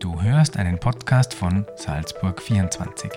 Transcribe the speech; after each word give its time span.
Du 0.00 0.22
hörst 0.22 0.56
einen 0.56 0.78
Podcast 0.78 1.34
von 1.34 1.66
Salzburg 1.76 2.40
24. 2.40 3.10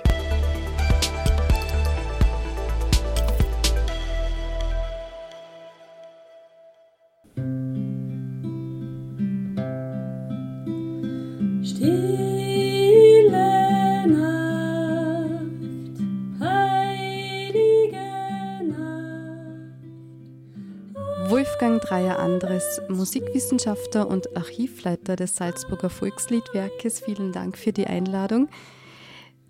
Wolfgang 21.54 21.82
Dreier-Andres, 21.82 22.82
Musikwissenschaftler 22.90 24.08
und 24.08 24.36
Archivleiter 24.36 25.16
des 25.16 25.36
Salzburger 25.36 25.92
Volksliedwerkes, 25.92 27.00
vielen 27.00 27.32
Dank 27.32 27.60
für 27.60 27.72
die 27.72 27.86
Einladung. 27.86 28.50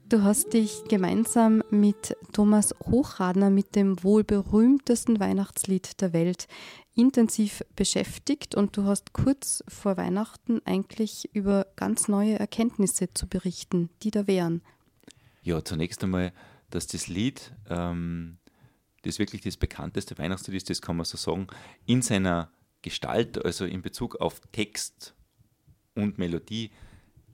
Du 0.09 0.21
hast 0.21 0.51
dich 0.51 0.83
gemeinsam 0.89 1.63
mit 1.69 2.17
Thomas 2.33 2.75
Hochradner 2.91 3.49
mit 3.49 3.77
dem 3.77 4.03
wohl 4.03 4.25
berühmtesten 4.25 5.21
Weihnachtslied 5.21 6.01
der 6.01 6.11
Welt 6.11 6.47
intensiv 6.93 7.63
beschäftigt 7.77 8.53
und 8.53 8.75
du 8.75 8.83
hast 8.83 9.13
kurz 9.13 9.63
vor 9.69 9.95
Weihnachten 9.95 10.61
eigentlich 10.65 11.29
über 11.33 11.67
ganz 11.77 12.09
neue 12.09 12.37
Erkenntnisse 12.37 13.13
zu 13.13 13.29
berichten, 13.29 13.89
die 14.01 14.11
da 14.11 14.27
wären. 14.27 14.61
Ja, 15.41 15.63
zunächst 15.63 16.03
einmal, 16.03 16.33
dass 16.69 16.85
das 16.85 17.07
Lied, 17.07 17.53
ähm, 17.69 18.39
das 19.03 19.19
wirklich 19.19 19.41
das 19.41 19.57
bekannteste 19.57 20.17
Weihnachtslied 20.17 20.57
ist, 20.57 20.69
das 20.69 20.81
kann 20.81 20.97
man 20.97 21.05
so 21.05 21.17
sagen, 21.17 21.47
in 21.85 22.01
seiner 22.01 22.51
Gestalt, 22.81 23.43
also 23.43 23.65
in 23.65 23.81
Bezug 23.81 24.17
auf 24.17 24.41
Text 24.51 25.13
und 25.95 26.17
Melodie, 26.17 26.71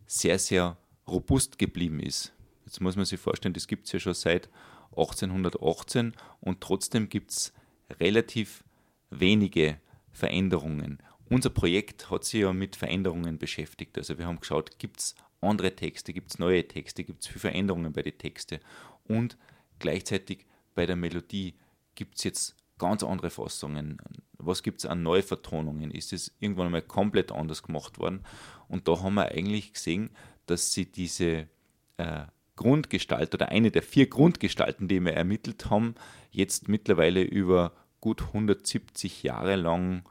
sehr, 0.05 0.39
sehr 0.39 0.77
robust 1.07 1.57
geblieben 1.57 1.99
ist. 1.99 2.33
Jetzt 2.65 2.81
muss 2.81 2.95
man 2.95 3.05
sich 3.05 3.19
vorstellen, 3.19 3.53
das 3.53 3.67
gibt 3.67 3.85
es 3.85 3.91
ja 3.91 3.99
schon 3.99 4.13
seit 4.13 4.49
1818 4.91 6.13
und 6.41 6.61
trotzdem 6.61 7.09
gibt 7.09 7.31
es 7.31 7.53
relativ 7.99 8.63
wenige 9.09 9.79
Veränderungen. 10.11 10.99
Unser 11.29 11.49
Projekt 11.49 12.09
hat 12.09 12.23
sich 12.23 12.41
ja 12.41 12.53
mit 12.53 12.75
Veränderungen 12.75 13.37
beschäftigt. 13.37 13.97
Also 13.97 14.17
wir 14.17 14.25
haben 14.25 14.39
geschaut, 14.39 14.79
gibt 14.79 14.99
es 14.99 15.15
andere 15.41 15.75
Texte, 15.75 16.13
gibt 16.13 16.31
es 16.31 16.39
neue 16.39 16.67
Texte, 16.67 17.03
gibt 17.03 17.21
es 17.21 17.27
viele 17.27 17.39
Veränderungen 17.39 17.93
bei 17.93 18.01
den 18.01 18.17
Texten 18.17 18.59
und 19.07 19.37
gleichzeitig 19.77 20.45
bei 20.75 20.85
der 20.85 20.95
Melodie 20.95 21.55
gibt 21.95 22.17
es 22.17 22.23
jetzt 22.23 22.55
ganz 22.77 23.03
andere 23.03 23.29
Fassungen. 23.29 23.97
Was 24.37 24.63
gibt 24.63 24.79
es 24.79 24.85
an 24.85 25.03
Neuvertonungen? 25.03 25.91
Ist 25.91 26.13
es 26.13 26.33
irgendwann 26.39 26.67
einmal 26.67 26.81
komplett 26.81 27.31
anders 27.31 27.61
gemacht 27.61 27.99
worden? 27.99 28.21
Und 28.67 28.87
da 28.87 29.01
haben 29.01 29.15
wir 29.15 29.31
eigentlich 29.31 29.73
gesehen, 29.73 30.09
dass 30.45 30.71
sie 30.71 30.85
diese 30.85 31.47
äh, 31.97 32.25
Grundgestalt 32.55 33.33
oder 33.33 33.49
eine 33.49 33.71
der 33.71 33.83
vier 33.83 34.07
Grundgestalten, 34.07 34.87
die 34.87 34.99
wir 34.99 35.13
ermittelt 35.13 35.69
haben, 35.69 35.95
jetzt 36.31 36.67
mittlerweile 36.67 37.21
über 37.21 37.73
gut 38.01 38.21
170 38.21 39.23
Jahre 39.23 39.55
lang 39.55 40.03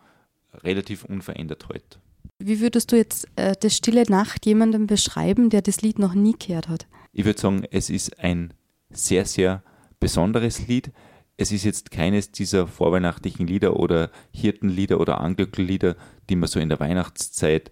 relativ 0.54 1.04
unverändert 1.04 1.68
hält. 1.68 1.98
Wie 2.38 2.60
würdest 2.60 2.92
du 2.92 2.96
jetzt 2.96 3.26
äh, 3.36 3.54
das 3.58 3.76
Stille 3.76 4.04
Nacht 4.04 4.46
jemandem 4.46 4.86
beschreiben, 4.86 5.50
der 5.50 5.62
das 5.62 5.82
Lied 5.82 5.98
noch 5.98 6.14
nie 6.14 6.36
gehört 6.38 6.68
hat? 6.68 6.86
Ich 7.12 7.24
würde 7.24 7.40
sagen, 7.40 7.64
es 7.70 7.90
ist 7.90 8.20
ein 8.20 8.54
sehr, 8.90 9.24
sehr 9.24 9.62
besonderes 10.00 10.66
Lied. 10.66 10.92
Es 11.36 11.52
ist 11.52 11.64
jetzt 11.64 11.90
keines 11.90 12.32
dieser 12.32 12.66
vorweihnachtlichen 12.66 13.46
Lieder 13.46 13.76
oder 13.76 14.10
Hirtenlieder 14.32 15.00
oder 15.00 15.20
Anglöckellieder, 15.20 15.96
die 16.28 16.36
man 16.36 16.48
so 16.48 16.58
in 16.60 16.68
der 16.68 16.80
Weihnachtszeit 16.80 17.70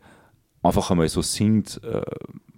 einfach 0.62 0.90
einmal 0.90 1.08
so 1.08 1.22
singt 1.22 1.82
äh, 1.82 2.02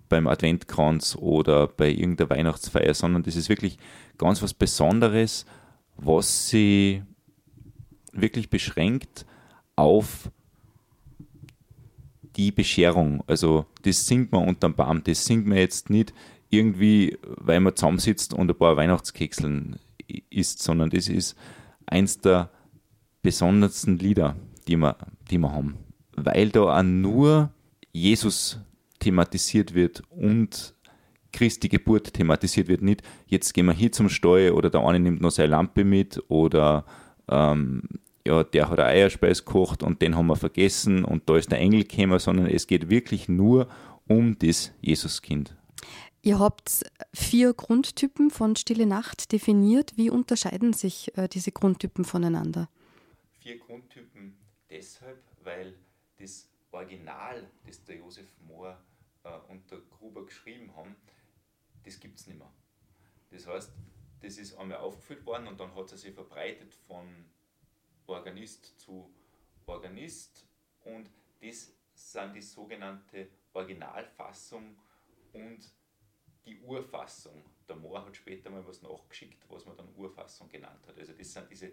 beim 0.08 0.26
Adventkranz 0.26 1.16
oder 1.16 1.66
bei 1.66 1.90
irgendeiner 1.90 2.30
Weihnachtsfeier, 2.30 2.94
sondern 2.94 3.22
das 3.22 3.36
ist 3.36 3.48
wirklich 3.48 3.78
ganz 4.16 4.42
was 4.42 4.54
Besonderes, 4.54 5.46
was 5.96 6.48
sie 6.48 7.02
wirklich 8.12 8.50
beschränkt 8.50 9.26
auf 9.76 10.30
die 12.36 12.52
Bescherung. 12.52 13.22
Also 13.26 13.66
das 13.82 14.06
singt 14.06 14.32
man 14.32 14.48
unterm 14.48 14.74
Baum, 14.74 15.02
das 15.04 15.24
singt 15.24 15.46
man 15.46 15.58
jetzt 15.58 15.90
nicht 15.90 16.14
irgendwie, 16.50 17.18
weil 17.22 17.60
man 17.60 17.76
zusammensitzt 17.76 18.32
und 18.32 18.50
ein 18.50 18.56
paar 18.56 18.76
Weihnachtskekseln 18.76 19.78
isst, 20.30 20.62
sondern 20.62 20.90
das 20.90 21.08
ist 21.08 21.36
eins 21.86 22.20
der 22.20 22.50
besondersten 23.22 23.98
Lieder, 23.98 24.36
die 24.66 24.76
wir, 24.76 24.96
die 25.30 25.38
wir 25.38 25.52
haben. 25.52 25.76
Weil 26.16 26.50
da 26.50 26.78
auch 26.78 26.82
nur 26.82 27.50
Jesus 27.92 28.60
thematisiert 28.98 29.74
wird 29.74 30.02
und 30.10 30.74
Christi 31.32 31.68
Geburt 31.68 32.14
thematisiert 32.14 32.68
wird. 32.68 32.82
Nicht, 32.82 33.02
jetzt 33.26 33.52
gehen 33.52 33.66
wir 33.66 33.74
hier 33.74 33.92
zum 33.92 34.08
Steuer 34.08 34.54
oder 34.54 34.70
der 34.70 34.84
eine 34.84 34.98
nimmt 34.98 35.20
noch 35.20 35.30
seine 35.30 35.50
Lampe 35.50 35.84
mit 35.84 36.22
oder 36.28 36.84
ähm, 37.28 37.82
ja, 38.26 38.44
der 38.44 38.68
hat 38.68 38.78
eine 38.78 38.88
Eierspeis 38.88 39.44
gekocht 39.44 39.82
und 39.82 40.02
den 40.02 40.16
haben 40.16 40.26
wir 40.26 40.36
vergessen 40.36 41.04
und 41.04 41.28
da 41.28 41.36
ist 41.36 41.50
der 41.50 41.60
Engel 41.60 41.84
gekommen, 41.84 42.18
sondern 42.18 42.46
es 42.46 42.66
geht 42.66 42.90
wirklich 42.90 43.28
nur 43.28 43.68
um 44.06 44.38
das 44.38 44.72
Jesuskind. 44.80 45.54
Ihr 46.22 46.38
habt 46.38 46.84
vier 47.14 47.54
Grundtypen 47.54 48.30
von 48.30 48.56
Stille 48.56 48.86
Nacht 48.86 49.32
definiert. 49.32 49.96
Wie 49.96 50.10
unterscheiden 50.10 50.72
sich 50.72 51.16
äh, 51.16 51.28
diese 51.28 51.52
Grundtypen 51.52 52.04
voneinander? 52.04 52.68
Vier 53.40 53.58
Grundtypen 53.58 54.36
deshalb, 54.68 55.22
weil 55.42 55.74
das 56.18 56.48
Original, 56.72 57.48
das 57.64 57.84
der 57.84 57.96
Josef 57.96 58.26
Mohr 58.46 58.78
äh, 59.24 59.30
und 59.48 59.70
der 59.70 59.78
Gruber 59.78 60.26
geschrieben 60.26 60.74
haben, 60.76 60.96
das 61.84 61.98
gibt 62.00 62.18
es 62.18 62.26
nicht 62.26 62.38
mehr. 62.38 62.52
Das 63.30 63.46
heißt, 63.46 63.72
das 64.20 64.38
ist 64.38 64.56
einmal 64.58 64.78
aufgeführt 64.78 65.24
worden 65.24 65.46
und 65.46 65.60
dann 65.60 65.74
hat 65.74 65.92
es 65.92 66.00
sich 66.02 66.14
verbreitet 66.14 66.74
von 66.86 67.06
Organist 68.06 68.78
zu 68.80 69.10
Organist 69.66 70.46
und 70.84 71.10
das 71.40 71.72
sind 71.94 72.34
die 72.34 72.40
sogenannte 72.40 73.28
Originalfassung 73.52 74.76
und 75.38 75.72
die 76.44 76.60
Urfassung. 76.60 77.44
Der 77.68 77.76
Mohr 77.76 78.04
hat 78.04 78.16
später 78.16 78.50
mal 78.50 78.66
was 78.66 78.82
nachgeschickt, 78.82 79.44
was 79.48 79.66
man 79.66 79.76
dann 79.76 79.94
Urfassung 79.94 80.48
genannt 80.48 80.86
hat. 80.86 80.98
Also 80.98 81.12
das 81.12 81.32
sind 81.32 81.50
diese 81.50 81.72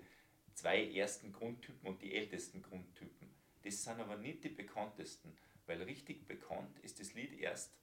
zwei 0.54 0.92
ersten 0.92 1.32
Grundtypen 1.32 1.88
und 1.88 2.02
die 2.02 2.14
ältesten 2.14 2.62
Grundtypen. 2.62 3.34
Das 3.64 3.84
sind 3.84 4.00
aber 4.00 4.18
nicht 4.18 4.44
die 4.44 4.50
bekanntesten, 4.50 5.36
weil 5.66 5.82
richtig 5.84 6.28
bekannt 6.28 6.78
ist 6.80 7.00
das 7.00 7.14
Lied 7.14 7.40
erst 7.40 7.74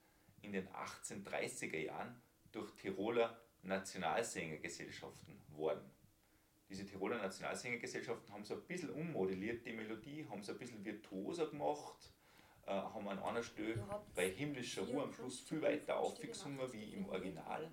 in 0.42 0.53
den 0.53 0.69
1830er 0.69 1.78
Jahren 1.78 2.21
durch 2.53 2.71
Tiroler 2.75 3.41
Nationalsängergesellschaften 3.62 5.41
worden. 5.48 5.91
Diese 6.69 6.87
Tiroler 6.87 7.19
Nationalsängergesellschaften 7.19 8.32
haben 8.32 8.44
so 8.44 8.54
ein 8.54 8.66
bisschen 8.66 8.91
ummodelliert 8.91 9.65
die 9.66 9.72
Melodie, 9.72 10.26
haben 10.28 10.42
so 10.42 10.53
ein 10.53 10.59
bisschen 10.59 10.84
virtuoser 10.84 11.48
gemacht, 11.48 12.12
haben 12.66 13.08
an 13.08 13.18
einer 13.18 13.42
Stelle 13.42 13.82
bei 14.14 14.30
himmlischer 14.30 14.82
Ruhe 14.82 15.02
am 15.02 15.12
Schluss 15.12 15.40
viel 15.40 15.60
weiter 15.62 15.98
aufgesungen 15.98 16.58
wie 16.72 16.94
im 16.94 17.08
Original. 17.08 17.70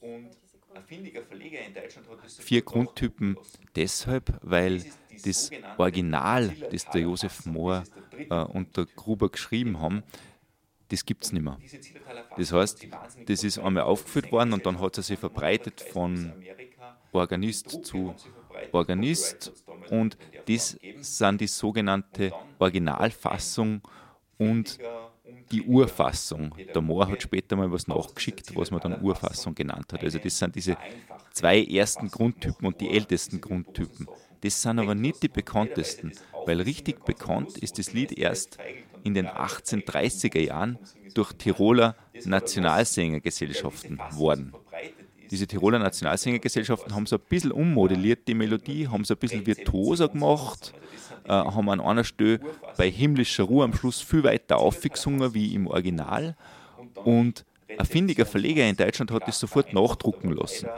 Und 0.00 0.30
ein 0.74 0.84
findiger 0.84 1.22
Verleger 1.22 1.60
in 1.60 1.74
Deutschland 1.74 2.08
hat 2.08 2.24
das 2.24 2.38
Vier 2.38 2.62
Grundtypen 2.62 3.36
deshalb, 3.74 4.38
weil 4.42 4.84
das 5.24 5.50
Original, 5.78 6.50
das 6.70 6.84
der 6.86 7.02
Josef 7.02 7.46
Mohr 7.46 7.84
äh, 8.28 8.34
und 8.34 8.76
der 8.76 8.86
Gruber 8.86 9.28
geschrieben 9.30 9.80
haben, 9.80 10.02
das 10.88 11.04
gibt 11.04 11.24
es 11.24 11.32
nicht 11.32 11.42
mehr. 11.42 11.58
Das 12.36 12.52
heißt, 12.52 12.86
das 13.26 13.44
ist 13.44 13.58
einmal 13.58 13.84
aufgeführt 13.84 14.32
worden 14.32 14.52
und 14.52 14.66
dann 14.66 14.80
hat 14.80 14.98
es 14.98 15.06
sich 15.06 15.18
verbreitet 15.18 15.80
von 15.80 16.32
Organist 17.12 17.84
zu 17.84 18.14
Organist 18.72 19.52
und 19.90 20.18
das 20.46 20.78
sind 21.00 21.40
die 21.40 21.46
sogenannte 21.46 22.32
Originalfassung 22.58 23.82
und 24.40 24.78
die 25.52 25.62
Urfassung. 25.62 26.54
Der 26.74 26.80
Mohr 26.80 27.08
hat 27.08 27.22
später 27.22 27.56
mal 27.56 27.70
was 27.70 27.86
nachgeschickt, 27.86 28.56
was 28.56 28.70
man 28.70 28.80
dann 28.80 29.02
Urfassung 29.02 29.54
genannt 29.54 29.92
hat. 29.92 30.02
Also 30.02 30.18
das 30.18 30.38
sind 30.38 30.54
diese 30.54 30.76
zwei 31.32 31.62
ersten 31.62 32.10
Grundtypen 32.10 32.66
und 32.66 32.80
die 32.80 32.90
ältesten 32.90 33.40
Grundtypen. 33.40 34.08
Das 34.40 34.62
sind 34.62 34.78
aber 34.78 34.94
nicht 34.94 35.22
die 35.22 35.28
bekanntesten, 35.28 36.14
weil 36.44 36.62
richtig 36.62 37.04
bekannt 37.04 37.58
ist 37.58 37.78
das 37.78 37.92
Lied 37.92 38.16
erst 38.16 38.58
in 39.02 39.14
den 39.14 39.28
1830er 39.28 40.40
Jahren 40.40 40.78
durch 41.14 41.32
Tiroler 41.34 41.96
Nationalsängergesellschaften 42.24 44.02
worden. 44.08 44.56
Diese 45.30 45.46
Tiroler 45.46 45.78
Nationalsängergesellschaften 45.78 46.94
haben 46.94 47.06
so 47.06 47.16
ein 47.16 47.22
bisschen 47.28 47.52
ummodelliert 47.52 48.26
die 48.26 48.34
Melodie, 48.34 48.88
haben 48.88 49.04
so 49.04 49.14
ein 49.14 49.18
bisschen 49.18 49.46
virtuoser 49.46 50.08
gemacht, 50.08 50.72
äh, 51.24 51.30
haben 51.30 51.70
an 51.70 51.80
einer 51.80 52.02
Stelle 52.02 52.40
bei 52.76 52.90
himmlischer 52.90 53.44
Ruhe 53.44 53.64
am 53.64 53.72
Schluss 53.72 54.00
viel 54.00 54.24
weiter 54.24 54.58
aufgesungen 54.58 55.32
wie 55.32 55.54
im 55.54 55.68
Original. 55.68 56.36
Und 57.04 57.44
ein 57.78 57.86
findiger 57.86 58.26
Verleger 58.26 58.68
in 58.68 58.76
Deutschland 58.76 59.12
hat 59.12 59.28
das 59.28 59.38
sofort 59.38 59.72
nachdrucken 59.72 60.32
lassen. 60.32 60.68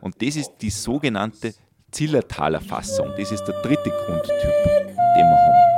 Und 0.00 0.20
das 0.22 0.36
ist 0.36 0.52
die 0.60 0.70
sogenannte 0.70 1.54
Zillertaler 1.90 2.60
Fassung. 2.60 3.12
Das 3.16 3.30
ist 3.32 3.44
der 3.44 3.62
dritte 3.62 3.90
Grundtyp, 3.90 4.30
den 5.16 5.24
wir 5.24 5.38
haben. 5.38 5.68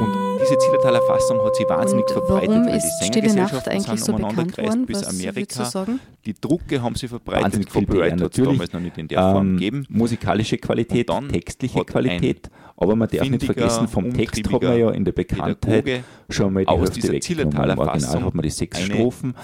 Und 0.00 0.40
diese 0.40 0.58
Zillertaler 0.84 1.06
Fassung 1.06 1.42
hat 1.42 1.56
sich 1.56 1.66
wahnsinnig 1.66 2.04
Und 2.08 2.12
verbreitet, 2.12 2.48
warum 2.50 2.66
weil 2.66 2.76
ist 2.76 2.98
die 3.00 3.04
Stille 3.06 3.26
Nacht 3.34 3.34
Sängergesellschaften 3.34 3.72
eigentlich 3.72 3.86
sind 3.86 4.04
so 4.04 4.12
worden? 4.12 4.86
bis 4.86 4.96
Was 5.00 5.06
würdest 5.06 5.22
du 5.22 5.26
Amerika. 5.26 5.64
sagen? 5.64 6.00
Die 6.26 6.34
Drucke 6.34 6.82
haben 6.82 6.94
sie 6.94 7.08
verbreitet, 7.08 7.44
Wahnsinnig 7.44 7.70
viel 7.70 7.86
Copyright 7.86 8.12
hat 8.12 8.18
es 8.18 8.22
natürlich. 8.22 8.50
damals 8.52 8.72
noch 8.72 8.80
nicht 8.80 8.98
in 8.98 9.08
der 9.08 9.20
Form 9.20 9.46
Ähm, 9.48 9.56
gegeben. 9.56 9.86
musikalische 9.88 10.58
Qualität, 10.58 11.10
textliche 11.30 11.84
Qualität, 11.84 12.50
aber 12.76 12.96
man 12.96 13.08
darf 13.08 13.28
nicht 13.28 13.44
vergessen, 13.44 13.88
vom 13.88 14.12
Text 14.12 14.50
hat 14.50 14.62
man 14.62 14.78
ja 14.78 14.90
in 14.90 15.04
der 15.04 15.12
Bekanntheit 15.12 15.84
Pädagoge 15.84 16.04
schon 16.30 16.52
mal 16.54 16.60
die 16.64 16.68
aus 16.68 16.80
Hälfte 16.80 16.94
dieser 17.00 17.12
weggenommen. 17.12 17.52
Zillertaler 17.52 17.76
Fassung 17.76 18.24
hat 18.24 18.34
man 18.34 18.42
die 18.42 18.50
sechs 18.50 18.80
Strophen. 18.80 19.34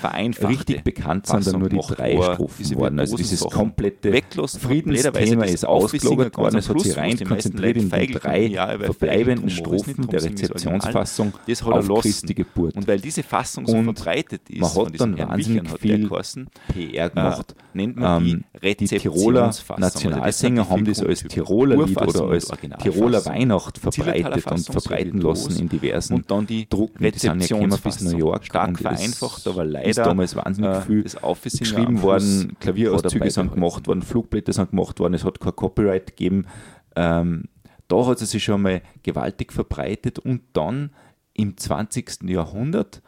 Richtig 0.49 0.85
bekannt 0.85 1.27
sind 1.27 1.47
dann 1.47 1.59
nur 1.61 1.69
die 1.69 1.79
drei 1.79 2.17
Strophen 2.17 2.55
diese 2.59 2.77
worden. 2.77 2.99
Also 2.99 3.17
dieses 3.17 3.41
komplette. 3.41 4.23
Friedensthema 4.59 5.45
ist 5.45 5.67
ausgelagert 5.67 6.37
worden. 6.39 6.57
Es 6.57 6.69
hat 6.69 6.81
sich 6.81 6.97
rein 6.97 7.19
konzentriert 7.25 7.77
in 7.77 7.91
die 7.91 8.13
drei 8.13 8.79
verbleibenden 8.85 9.51
Strophen 9.51 10.07
der 10.09 10.21
drum 10.21 11.30
singen, 11.31 11.45
das 11.47 11.65
hat 11.65 11.75
er 11.75 11.83
lassen. 11.83 12.35
Geburt. 12.35 12.77
Und 12.77 12.89
weil 12.89 13.01
diese 13.01 13.23
Fassung 13.23 13.67
so 13.67 13.77
Und 13.77 13.85
verbreitet 13.85 14.49
ist, 14.49 14.61
man 14.61 14.75
hat 14.75 15.01
dann 15.01 15.19
wahnsinnig 15.19 15.63
Wichern 15.65 15.79
viel 15.79 16.09
geheißen, 16.09 16.49
PR 16.73 17.11
gemacht. 17.11 17.53
äh, 17.53 17.77
nennt 17.77 17.97
man 17.97 18.25
Ähm, 18.27 18.45
die 18.63 18.87
Tiroler 18.87 19.47
Rezeptionsfassung. 19.47 19.83
Also 19.83 20.09
Nationalsänger 20.09 20.63
die 20.65 20.69
haben 20.69 20.85
das 20.85 21.03
als. 21.03 21.23
Tiroler 21.25 21.87
Lied 21.87 22.01
oder 22.01 22.25
als. 22.25 22.53
Tiroler 22.83 23.25
Weihnacht 23.27 23.79
verbreitet 23.79 24.35
und 24.35 24.43
Fassung 24.43 24.73
verbreiten 24.81 25.21
lassen 25.21 25.59
in 25.59 25.69
diversen 25.69 26.15
und 26.15 26.31
dann 26.31 26.47
die 26.47 26.69
Drucken. 26.69 27.11
Gekommen 27.11 27.79
bis. 27.83 28.01
New 28.01 28.19
York 28.19 28.45
stark 28.45 28.79
vereinfacht, 28.79 29.47
aber 29.47 29.65
ist 29.65 29.73
leider 29.73 30.05
damals 30.05 30.37
wahnsinnig 30.37 30.71
äh, 30.71 30.81
viel 30.83 31.05
geschrieben 31.59 32.03
worden, 32.03 32.57
Klavierauszüge 32.61 33.31
sind 33.31 33.47
behalten. 33.47 33.55
gemacht 33.55 33.87
worden, 33.87 34.03
Flugblätter 34.03 34.53
sind 34.53 34.71
gemacht 34.71 35.01
worden, 35.01 35.15
es 35.15 35.25
hat 35.25 35.41
kein 35.41 35.55
Copyright 35.55 36.07
gegeben. 36.09 36.47
Ähm, 36.97 37.45
da 37.89 38.07
hat 38.07 38.23
es 38.23 38.31
sich 38.31 38.45
schon 38.45 38.63
mal 38.63 38.83
gewaltig 39.03 39.53
verbreitet 39.53 40.19
und 40.19 40.43
dann 40.53 40.91
im 41.41 41.57
20. 41.57 42.25
Jahrhundert, 42.29 43.03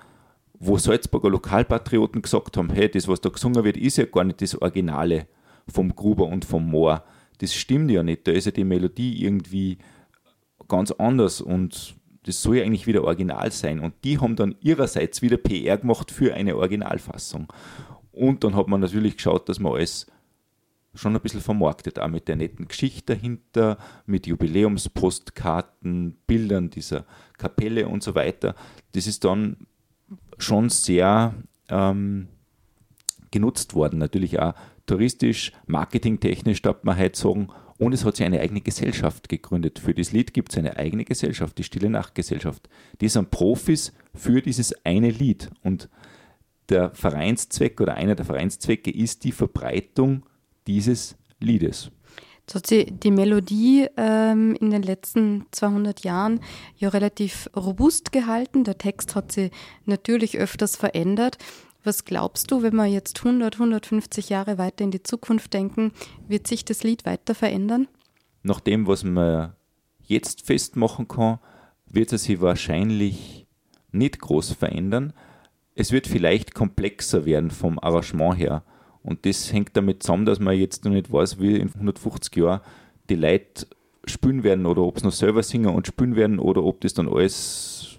wo 0.58 0.79
Salzburger 0.79 1.31
Lokalpatrioten 1.31 2.23
gesagt 2.23 2.56
haben, 2.56 2.70
hey, 2.70 2.88
das, 2.88 3.08
was 3.08 3.20
da 3.20 3.29
gesungen 3.29 3.64
wird, 3.64 3.76
ist 3.76 3.99
ja 3.99 4.05
gar 4.05 4.25
nicht 4.25 4.40
das 4.40 4.61
Originale 4.61 5.26
vom 5.69 5.94
Gruber 5.94 6.26
und 6.26 6.44
vom 6.44 6.69
Moor. 6.70 7.05
Das 7.38 7.55
stimmt 7.55 7.90
ja 7.90 8.02
nicht, 8.02 8.26
da 8.26 8.32
ist 8.32 8.46
ja 8.46 8.52
die 8.52 8.64
Melodie 8.64 9.25
irgendwie 9.25 9.79
ganz 10.69 10.93
anders 10.93 11.40
und 11.40 11.96
das 12.25 12.40
soll 12.40 12.58
ja 12.58 12.64
eigentlich 12.64 12.87
wieder 12.87 13.05
original 13.05 13.50
sein. 13.50 13.81
Und 13.81 13.94
die 14.05 14.19
haben 14.19 14.37
dann 14.37 14.55
ihrerseits 14.61 15.23
wieder 15.23 15.37
PR 15.37 15.79
gemacht 15.79 16.11
für 16.11 16.34
eine 16.34 16.56
Originalfassung. 16.56 17.52
Und 18.12 18.44
dann 18.44 18.55
hat 18.55 18.69
man 18.69 18.81
natürlich 18.81 19.17
geschaut, 19.17 19.49
dass 19.49 19.58
man 19.58 19.73
alles 19.73 20.06
schon 20.94 21.14
ein 21.16 21.22
bisschen 21.22 21.40
vermarktet, 21.40 21.98
auch 21.98 22.08
mit 22.08 22.28
der 22.28 22.36
netten 22.36 22.68
Geschichte 22.68 23.14
dahinter, 23.14 23.78
mit 24.06 24.26
Jubiläumspostkarten, 24.26 26.16
Bildern 26.26 26.70
dieser 26.70 27.06
Kapelle 27.38 27.88
und 27.88 28.02
so 28.02 28.14
weiter. 28.14 28.54
Das 28.92 29.06
ist 29.06 29.24
dann 29.24 29.56
schon 30.38 30.68
sehr 30.68 31.34
ähm, 31.68 32.28
genutzt 33.30 33.74
worden. 33.74 33.98
Natürlich 33.98 34.38
auch 34.38 34.54
touristisch, 34.86 35.52
marketingtechnisch, 35.66 36.62
darf 36.62 36.84
man 36.84 36.98
heute 36.98 37.18
sagen. 37.18 37.48
Und 37.78 37.94
es 37.94 38.04
hat 38.04 38.16
sich 38.16 38.26
eine 38.26 38.40
eigene 38.40 38.60
Gesellschaft 38.60 39.28
gegründet. 39.28 39.78
Für 39.78 39.94
das 39.94 40.12
Lied 40.12 40.34
gibt 40.34 40.52
es 40.52 40.58
eine 40.58 40.76
eigene 40.76 41.04
Gesellschaft, 41.04 41.58
die 41.58 41.64
Stille 41.64 41.90
Nacht-Gesellschaft. 41.90 42.68
Die 43.00 43.08
sind 43.08 43.30
Profis 43.30 43.92
für 44.14 44.40
dieses 44.42 44.84
eine 44.84 45.10
Lied. 45.10 45.50
Und 45.62 45.88
der 46.68 46.94
Vereinszweck 46.94 47.80
oder 47.80 47.94
einer 47.94 48.14
der 48.14 48.24
Vereinszwecke 48.24 48.90
ist 48.90 49.24
die 49.24 49.32
Verbreitung 49.32 50.24
dieses 50.66 51.16
Liedes. 51.40 51.90
Jetzt 52.40 52.54
hat 52.54 52.66
sich 52.66 52.92
die 52.98 53.10
Melodie 53.10 53.86
ähm, 53.96 54.56
in 54.60 54.70
den 54.70 54.82
letzten 54.82 55.46
200 55.52 56.04
Jahren 56.04 56.40
ja 56.76 56.88
relativ 56.88 57.48
robust 57.56 58.10
gehalten. 58.12 58.64
Der 58.64 58.78
Text 58.78 59.14
hat 59.14 59.32
sich 59.32 59.52
natürlich 59.86 60.38
öfters 60.38 60.76
verändert. 60.76 61.38
Was 61.84 62.04
glaubst 62.04 62.50
du, 62.50 62.62
wenn 62.62 62.74
wir 62.76 62.86
jetzt 62.86 63.18
100, 63.24 63.54
150 63.54 64.28
Jahre 64.28 64.58
weiter 64.58 64.84
in 64.84 64.90
die 64.90 65.02
Zukunft 65.02 65.52
denken, 65.52 65.92
wird 66.28 66.46
sich 66.46 66.64
das 66.64 66.82
Lied 66.82 67.04
weiter 67.06 67.34
verändern? 67.34 67.88
Nach 68.42 68.60
dem, 68.60 68.86
was 68.86 69.04
man 69.04 69.54
jetzt 70.00 70.46
festmachen 70.46 71.08
kann, 71.08 71.38
wird 71.86 72.12
es 72.12 72.24
sich 72.24 72.40
wahrscheinlich 72.40 73.46
nicht 73.92 74.18
groß 74.20 74.52
verändern. 74.52 75.12
Es 75.74 75.92
wird 75.92 76.06
vielleicht 76.06 76.54
komplexer 76.54 77.24
werden 77.24 77.50
vom 77.50 77.78
Arrangement 77.78 78.36
her. 78.36 78.64
Und 79.02 79.26
das 79.26 79.52
hängt 79.52 79.76
damit 79.76 80.02
zusammen, 80.02 80.26
dass 80.26 80.38
man 80.38 80.56
jetzt 80.56 80.84
noch 80.84 80.93
nicht 80.93 81.12
weiß, 81.12 81.40
wie 81.40 81.56
in 81.56 81.69
150 81.69 82.37
Jahren 82.37 82.60
die 83.10 83.16
Leute 83.16 83.66
spielen 84.04 84.43
werden 84.43 84.66
oder 84.66 84.82
ob 84.82 84.96
es 84.96 85.04
noch 85.04 85.12
selber 85.12 85.43
singen 85.43 85.75
und 85.75 85.87
spielen 85.87 86.16
werden 86.16 86.38
oder 86.38 86.62
ob 86.62 86.81
das 86.81 86.94
dann 86.94 87.08
alles, 87.08 87.99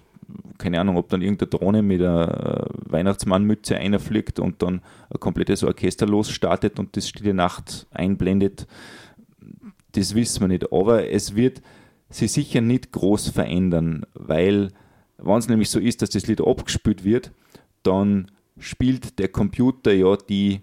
keine 0.58 0.80
Ahnung, 0.80 0.96
ob 0.96 1.08
dann 1.08 1.22
irgendeine 1.22 1.50
Drohne 1.50 1.82
mit 1.82 2.00
einer 2.00 2.66
Weihnachtsmannmütze 2.86 3.76
einfliegt 3.76 4.38
und 4.38 4.62
dann 4.62 4.80
ein 5.10 5.20
komplettes 5.20 5.62
Orchester 5.62 6.06
losstartet 6.06 6.78
und 6.78 6.96
das 6.96 7.08
Stille 7.08 7.34
Nacht 7.34 7.86
einblendet. 7.90 8.66
Das 9.92 10.14
wissen 10.14 10.40
wir 10.40 10.48
nicht. 10.48 10.72
Aber 10.72 11.08
es 11.08 11.36
wird 11.36 11.62
sich 12.10 12.32
sicher 12.32 12.60
nicht 12.60 12.92
groß 12.92 13.28
verändern, 13.28 14.06
weil, 14.14 14.70
wenn 15.18 15.38
es 15.38 15.48
nämlich 15.48 15.70
so 15.70 15.78
ist, 15.78 16.02
dass 16.02 16.10
das 16.10 16.26
Lied 16.26 16.40
abgespielt 16.40 17.04
wird, 17.04 17.32
dann 17.82 18.30
spielt 18.58 19.18
der 19.18 19.28
Computer 19.28 19.92
ja 19.92 20.16
die 20.16 20.62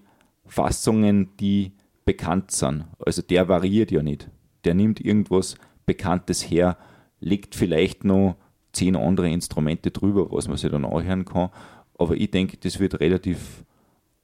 Fassungen, 0.51 1.29
die 1.39 1.71
bekannt 2.03 2.51
sind. 2.51 2.85
Also 2.99 3.21
der 3.21 3.47
variiert 3.47 3.89
ja 3.89 4.03
nicht. 4.03 4.29
Der 4.65 4.73
nimmt 4.73 4.99
irgendwas 4.99 5.55
Bekanntes 5.85 6.41
her, 6.41 6.77
legt 7.21 7.55
vielleicht 7.55 8.03
noch 8.03 8.35
zehn 8.73 8.97
andere 8.97 9.29
Instrumente 9.29 9.91
drüber, 9.91 10.29
was 10.29 10.49
man 10.49 10.57
sich 10.57 10.69
dann 10.69 10.83
anhören 10.83 11.23
kann. 11.23 11.51
Aber 11.97 12.15
ich 12.17 12.31
denke, 12.31 12.57
das 12.57 12.79
wird 12.79 12.99
relativ 12.99 13.63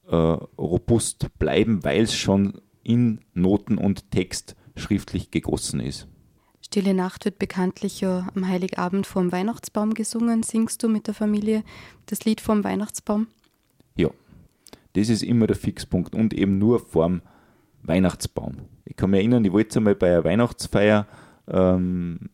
äh, 0.08 0.16
robust 0.16 1.28
bleiben, 1.40 1.86
weil 1.86 2.04
es 2.04 2.16
schon 2.16 2.62
in 2.84 3.22
Noten 3.34 3.78
und 3.78 4.12
Text 4.12 4.58
schriftlich 4.76 5.32
gegossen 5.32 5.80
ist. 5.80 6.08
Stille 6.62 6.94
Nacht 6.94 7.24
wird 7.24 7.40
bekanntlich 7.40 8.02
ja 8.02 8.28
am 8.36 8.48
Heiligabend 8.48 9.08
vorm 9.08 9.32
Weihnachtsbaum 9.32 9.94
gesungen. 9.94 10.44
Singst 10.44 10.84
du 10.84 10.90
mit 10.90 11.08
der 11.08 11.14
Familie 11.14 11.64
das 12.08 12.26
Lied 12.26 12.42
vorm 12.42 12.66
Weihnachtsbaum? 12.66 13.28
Ja, 13.96 14.10
das 14.98 15.10
ist 15.10 15.24
immer 15.24 15.48
der 15.48 15.56
Fixpunkt 15.56 16.16
und 16.16 16.34
eben 16.34 16.58
nur 16.58 16.80
vorm 16.80 17.22
Weihnachtsbaum. 17.84 18.58
Ich 18.86 18.96
kann 18.96 19.12
mich 19.12 19.20
erinnern, 19.20 19.46
ich 19.46 19.52
wollte 19.52 19.78
einmal 19.78 19.96
bei 19.96 20.12
einer 20.12 20.24
Weihnachtsfeier 20.24 21.06
ähm, 21.48 22.30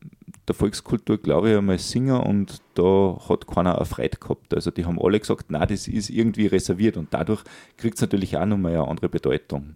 der 0.48 0.56
Volkskultur, 0.56 1.18
glaube 1.18 1.52
ich, 1.52 1.58
einmal 1.58 1.78
singen 1.78 2.22
und 2.22 2.62
da 2.76 3.20
hat 3.28 3.48
keiner 3.48 3.78
eine 3.78 3.86
Freude 3.86 4.18
gehabt. 4.18 4.54
Also 4.54 4.72
die 4.72 4.86
haben 4.86 5.00
alle 5.02 5.20
gesagt, 5.20 5.48
na, 5.50 5.66
das 5.66 5.88
ist 5.88 6.10
irgendwie 6.10 6.48
reserviert 6.48 6.96
und 6.96 7.14
dadurch 7.14 7.44
kriegt 7.78 7.96
es 7.96 8.02
natürlich 8.02 8.38
auch 8.38 8.46
nochmal 8.46 8.74
eine 8.74 8.88
andere 8.88 9.10
Bedeutung. 9.10 9.76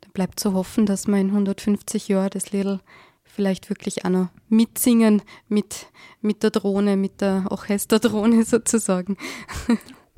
Da 0.00 0.08
bleibt 0.12 0.38
zu 0.38 0.54
hoffen, 0.54 0.86
dass 0.86 1.08
wir 1.08 1.16
in 1.16 1.30
150 1.30 2.08
Jahren 2.08 2.30
das 2.30 2.52
Lied 2.52 2.78
vielleicht 3.24 3.68
wirklich 3.68 4.04
auch 4.04 4.10
noch 4.10 4.28
mitsingen 4.48 5.22
mit, 5.48 5.86
mit 6.20 6.42
der 6.42 6.50
Drohne, 6.50 6.96
mit 6.96 7.20
der 7.20 7.46
Orchesterdrohne 7.50 8.44
sozusagen. 8.44 9.16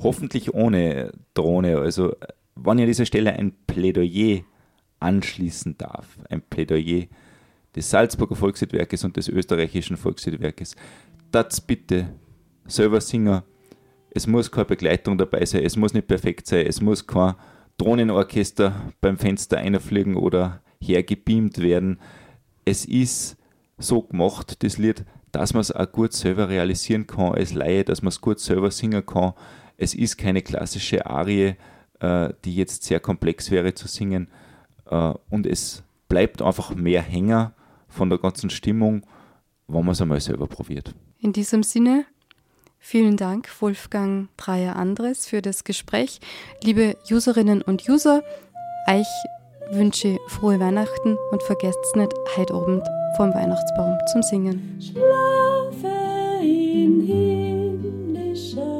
Hoffentlich 0.02 0.52
ohne 0.52 1.12
Drohne. 1.34 1.78
Also, 1.78 2.14
wenn 2.54 2.78
ich 2.78 2.82
an 2.82 2.88
dieser 2.88 3.06
Stelle 3.06 3.32
ein 3.32 3.52
Plädoyer 3.66 4.42
anschließen 5.00 5.78
darf, 5.78 6.18
ein 6.28 6.42
Plädoyer 6.42 7.06
des 7.74 7.90
Salzburger 7.90 8.36
Volksliedwerkes 8.36 9.04
und 9.04 9.16
des 9.16 9.28
österreichischen 9.28 9.96
Volksliedwerkes, 9.96 10.76
das 11.30 11.60
bitte 11.60 12.14
selber 12.66 13.00
singen. 13.00 13.42
Es 14.10 14.26
muss 14.26 14.50
keine 14.50 14.66
Begleitung 14.66 15.16
dabei 15.16 15.44
sein, 15.46 15.64
es 15.64 15.76
muss 15.76 15.94
nicht 15.94 16.06
perfekt 16.06 16.46
sein, 16.46 16.66
es 16.66 16.80
muss 16.82 17.06
kein 17.06 17.34
Drohnenorchester 17.78 18.92
beim 19.00 19.16
Fenster 19.16 19.58
einfliegen 19.58 20.16
oder 20.16 20.60
hergebeamt 20.80 21.58
werden. 21.58 21.98
Es 22.64 22.84
ist 22.84 23.36
so 23.78 24.02
gemacht, 24.02 24.62
das 24.62 24.76
Lied, 24.76 25.04
dass 25.32 25.54
man 25.54 25.62
es 25.62 25.72
auch 25.72 25.90
gut 25.90 26.12
selber 26.12 26.48
realisieren 26.48 27.06
kann 27.06 27.32
als 27.32 27.54
Laie, 27.54 27.84
dass 27.84 28.02
man 28.02 28.10
es 28.10 28.20
gut 28.20 28.38
selber 28.38 28.70
singen 28.70 29.04
kann. 29.04 29.32
Es 29.76 29.94
ist 29.94 30.16
keine 30.18 30.42
klassische 30.42 31.06
Arie, 31.06 31.56
äh, 32.00 32.30
die 32.44 32.54
jetzt 32.54 32.84
sehr 32.84 33.00
komplex 33.00 33.50
wäre 33.50 33.74
zu 33.74 33.88
singen. 33.88 34.28
Äh, 34.90 35.14
und 35.30 35.46
es 35.46 35.82
bleibt 36.08 36.42
einfach 36.42 36.74
mehr 36.74 37.02
Hänger 37.02 37.52
von 37.88 38.10
der 38.10 38.18
ganzen 38.18 38.50
Stimmung, 38.50 39.02
wenn 39.68 39.84
man 39.84 39.92
es 39.92 40.00
einmal 40.00 40.20
selber 40.20 40.46
probiert. 40.46 40.94
In 41.18 41.32
diesem 41.32 41.62
Sinne, 41.62 42.04
vielen 42.78 43.16
Dank, 43.16 43.48
Wolfgang 43.60 44.28
Dreier-Andres, 44.36 45.26
für 45.26 45.40
das 45.42 45.64
Gespräch. 45.64 46.20
Liebe 46.62 46.96
Userinnen 47.10 47.62
und 47.62 47.88
User, 47.88 48.22
euch 48.88 49.06
wünsche 49.70 50.18
frohe 50.28 50.60
Weihnachten 50.60 51.16
und 51.30 51.42
vergesst 51.42 51.96
nicht, 51.96 52.12
heute 52.36 52.54
Abend 52.54 52.82
vorm 53.16 53.32
Weihnachtsbaum 53.34 53.96
zum 54.10 54.22
Singen. 54.22 54.78
Schlafe 54.80 56.42
in 56.42 57.00
himmlischer 57.00 58.71